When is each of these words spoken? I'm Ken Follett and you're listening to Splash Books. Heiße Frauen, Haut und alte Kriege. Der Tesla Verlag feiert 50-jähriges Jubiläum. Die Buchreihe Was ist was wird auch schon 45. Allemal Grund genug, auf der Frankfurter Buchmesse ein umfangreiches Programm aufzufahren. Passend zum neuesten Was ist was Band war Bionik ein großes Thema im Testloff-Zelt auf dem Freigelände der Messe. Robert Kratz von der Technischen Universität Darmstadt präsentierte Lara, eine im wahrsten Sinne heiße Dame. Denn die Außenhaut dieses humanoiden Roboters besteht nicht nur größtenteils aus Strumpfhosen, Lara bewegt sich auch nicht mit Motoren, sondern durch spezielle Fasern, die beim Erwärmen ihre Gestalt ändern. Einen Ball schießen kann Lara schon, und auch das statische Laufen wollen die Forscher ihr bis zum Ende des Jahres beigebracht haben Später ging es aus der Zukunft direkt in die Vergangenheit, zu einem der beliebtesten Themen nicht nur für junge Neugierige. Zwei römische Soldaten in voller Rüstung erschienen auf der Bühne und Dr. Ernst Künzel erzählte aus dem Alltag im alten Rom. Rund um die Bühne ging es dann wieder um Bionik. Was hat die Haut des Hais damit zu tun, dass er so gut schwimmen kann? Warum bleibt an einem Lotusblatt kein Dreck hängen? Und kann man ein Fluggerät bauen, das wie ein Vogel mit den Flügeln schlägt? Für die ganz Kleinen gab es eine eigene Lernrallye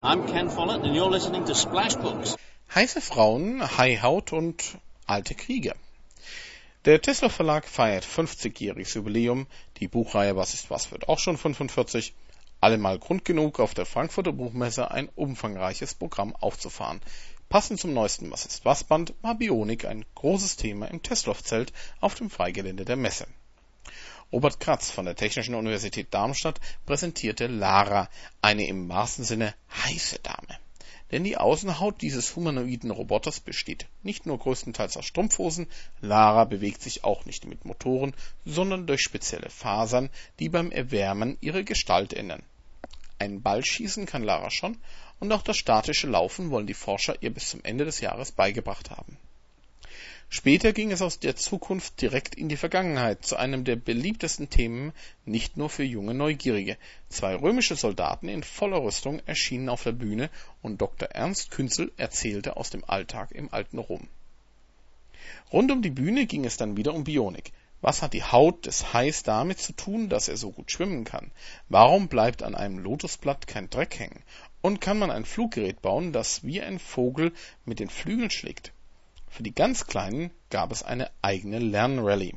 I'm 0.00 0.28
Ken 0.28 0.48
Follett 0.48 0.84
and 0.84 0.94
you're 0.94 1.10
listening 1.10 1.44
to 1.46 1.56
Splash 1.56 1.96
Books. 1.96 2.36
Heiße 2.72 3.00
Frauen, 3.00 3.60
Haut 3.60 4.32
und 4.32 4.78
alte 5.06 5.34
Kriege. 5.34 5.74
Der 6.84 7.02
Tesla 7.02 7.28
Verlag 7.28 7.66
feiert 7.66 8.04
50-jähriges 8.04 8.94
Jubiläum. 8.94 9.48
Die 9.78 9.88
Buchreihe 9.88 10.36
Was 10.36 10.54
ist 10.54 10.70
was 10.70 10.92
wird 10.92 11.08
auch 11.08 11.18
schon 11.18 11.36
45. 11.36 12.14
Allemal 12.60 13.00
Grund 13.00 13.24
genug, 13.24 13.58
auf 13.58 13.74
der 13.74 13.86
Frankfurter 13.86 14.30
Buchmesse 14.30 14.88
ein 14.92 15.08
umfangreiches 15.16 15.94
Programm 15.94 16.32
aufzufahren. 16.36 17.00
Passend 17.48 17.80
zum 17.80 17.92
neuesten 17.92 18.30
Was 18.30 18.46
ist 18.46 18.64
was 18.64 18.84
Band 18.84 19.14
war 19.22 19.34
Bionik 19.34 19.84
ein 19.84 20.04
großes 20.14 20.54
Thema 20.54 20.86
im 20.86 21.02
Testloff-Zelt 21.02 21.72
auf 22.00 22.14
dem 22.14 22.30
Freigelände 22.30 22.84
der 22.84 22.96
Messe. 22.96 23.26
Robert 24.30 24.60
Kratz 24.60 24.90
von 24.90 25.06
der 25.06 25.16
Technischen 25.16 25.54
Universität 25.54 26.12
Darmstadt 26.12 26.60
präsentierte 26.84 27.46
Lara, 27.46 28.10
eine 28.42 28.66
im 28.66 28.86
wahrsten 28.86 29.24
Sinne 29.24 29.54
heiße 29.70 30.18
Dame. 30.18 30.58
Denn 31.10 31.24
die 31.24 31.38
Außenhaut 31.38 32.02
dieses 32.02 32.36
humanoiden 32.36 32.90
Roboters 32.90 33.40
besteht 33.40 33.86
nicht 34.02 34.26
nur 34.26 34.38
größtenteils 34.38 34.98
aus 34.98 35.06
Strumpfhosen, 35.06 35.66
Lara 36.02 36.44
bewegt 36.44 36.82
sich 36.82 37.04
auch 37.04 37.24
nicht 37.24 37.46
mit 37.46 37.64
Motoren, 37.64 38.12
sondern 38.44 38.86
durch 38.86 39.00
spezielle 39.00 39.48
Fasern, 39.48 40.10
die 40.38 40.50
beim 40.50 40.72
Erwärmen 40.72 41.38
ihre 41.40 41.64
Gestalt 41.64 42.12
ändern. 42.12 42.42
Einen 43.18 43.40
Ball 43.40 43.64
schießen 43.64 44.04
kann 44.04 44.24
Lara 44.24 44.50
schon, 44.50 44.76
und 45.20 45.32
auch 45.32 45.42
das 45.42 45.56
statische 45.56 46.06
Laufen 46.06 46.50
wollen 46.50 46.66
die 46.66 46.74
Forscher 46.74 47.16
ihr 47.22 47.32
bis 47.32 47.48
zum 47.48 47.64
Ende 47.64 47.86
des 47.86 48.00
Jahres 48.00 48.32
beigebracht 48.32 48.90
haben 48.90 49.16
Später 50.30 50.74
ging 50.74 50.92
es 50.92 51.00
aus 51.00 51.18
der 51.18 51.36
Zukunft 51.36 52.02
direkt 52.02 52.34
in 52.34 52.50
die 52.50 52.58
Vergangenheit, 52.58 53.24
zu 53.24 53.36
einem 53.36 53.64
der 53.64 53.76
beliebtesten 53.76 54.50
Themen 54.50 54.92
nicht 55.24 55.56
nur 55.56 55.70
für 55.70 55.84
junge 55.84 56.12
Neugierige. 56.12 56.76
Zwei 57.08 57.34
römische 57.34 57.76
Soldaten 57.76 58.28
in 58.28 58.42
voller 58.42 58.82
Rüstung 58.82 59.22
erschienen 59.24 59.70
auf 59.70 59.84
der 59.84 59.92
Bühne 59.92 60.28
und 60.60 60.82
Dr. 60.82 61.08
Ernst 61.08 61.50
Künzel 61.50 61.92
erzählte 61.96 62.58
aus 62.58 62.68
dem 62.68 62.84
Alltag 62.84 63.32
im 63.32 63.52
alten 63.54 63.78
Rom. 63.78 64.06
Rund 65.50 65.70
um 65.70 65.80
die 65.80 65.88
Bühne 65.88 66.26
ging 66.26 66.44
es 66.44 66.58
dann 66.58 66.76
wieder 66.76 66.92
um 66.92 67.04
Bionik. 67.04 67.52
Was 67.80 68.02
hat 68.02 68.12
die 68.12 68.24
Haut 68.24 68.66
des 68.66 68.92
Hais 68.92 69.22
damit 69.22 69.58
zu 69.58 69.72
tun, 69.72 70.10
dass 70.10 70.28
er 70.28 70.36
so 70.36 70.50
gut 70.50 70.70
schwimmen 70.70 71.04
kann? 71.04 71.30
Warum 71.70 72.08
bleibt 72.08 72.42
an 72.42 72.54
einem 72.54 72.78
Lotusblatt 72.80 73.46
kein 73.46 73.70
Dreck 73.70 73.98
hängen? 73.98 74.22
Und 74.60 74.82
kann 74.82 74.98
man 74.98 75.10
ein 75.10 75.24
Fluggerät 75.24 75.80
bauen, 75.80 76.12
das 76.12 76.44
wie 76.44 76.60
ein 76.60 76.78
Vogel 76.78 77.32
mit 77.64 77.80
den 77.80 77.88
Flügeln 77.88 78.28
schlägt? 78.28 78.72
Für 79.30 79.42
die 79.42 79.54
ganz 79.54 79.86
Kleinen 79.86 80.30
gab 80.50 80.72
es 80.72 80.82
eine 80.82 81.10
eigene 81.22 81.58
Lernrallye 81.58 82.34